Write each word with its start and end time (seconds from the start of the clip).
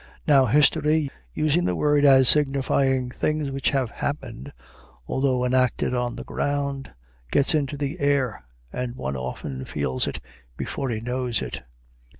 Now, 0.27 0.47
history, 0.47 1.11
using 1.31 1.65
the 1.65 1.75
word 1.75 2.05
as 2.05 2.27
signifying 2.27 3.11
things 3.11 3.51
which 3.51 3.69
have 3.69 3.91
happened, 3.91 4.51
although 5.05 5.45
enacted 5.45 5.93
on 5.93 6.15
the 6.15 6.23
ground, 6.23 6.91
gets 7.31 7.53
into 7.53 7.77
the 7.77 7.99
air, 7.99 8.43
and 8.73 8.95
one 8.95 9.15
often 9.15 9.63
feels 9.63 10.07
it 10.07 10.19
before 10.57 10.89
he 10.89 11.01
knows 11.01 11.43
it. 11.43 11.61